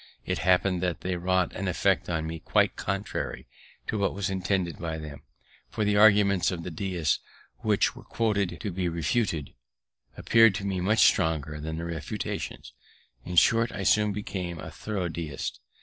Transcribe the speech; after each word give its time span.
It 0.25 0.39
happened 0.39 0.81
that 0.81 1.01
they 1.01 1.15
wrought 1.15 1.53
an 1.53 1.67
effect 1.67 2.09
on 2.09 2.25
me 2.25 2.39
quite 2.39 2.75
contrary 2.75 3.45
to 3.85 3.99
what 3.99 4.15
was 4.15 4.31
intended 4.31 4.79
by 4.79 4.97
them; 4.97 5.21
for 5.69 5.85
the 5.85 5.95
arguments 5.95 6.49
of 6.49 6.63
the 6.63 6.71
Deists, 6.71 7.19
which 7.59 7.95
were 7.95 8.01
quoted 8.03 8.59
to 8.61 8.71
be 8.71 8.89
refuted, 8.89 9.53
appeared 10.17 10.55
to 10.55 10.65
me 10.65 10.79
much 10.79 11.05
stronger 11.05 11.59
than 11.61 11.77
the 11.77 11.85
refutations; 11.85 12.73
in 13.25 13.35
short, 13.35 13.71
I 13.71 13.83
soon 13.83 14.11
became 14.11 14.57
a 14.57 14.71
thorough 14.71 15.07
Deist. 15.07 15.59